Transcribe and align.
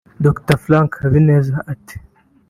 Dr 0.25 0.57
Frank 0.63 0.91
Habineza 1.03 1.57
ati 1.73 1.95